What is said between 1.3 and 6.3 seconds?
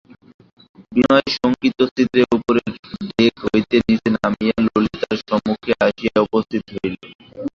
শঙ্কিতচিত্তে উপরের ডেক হইতে নীচে নামিয়া ললিতার সম্মুখে আসিয়া